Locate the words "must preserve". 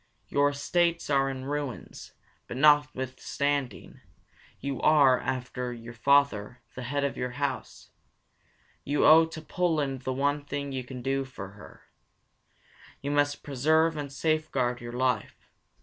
13.11-13.95